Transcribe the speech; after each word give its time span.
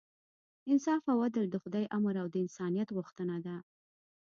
انصاف 0.71 1.03
او 1.13 1.17
عدل 1.27 1.45
د 1.51 1.55
خدای 1.63 1.85
امر 1.97 2.15
او 2.23 2.27
د 2.31 2.35
انسانیت 2.43 2.89
غوښتنه 2.97 3.35
ده. 3.45 3.55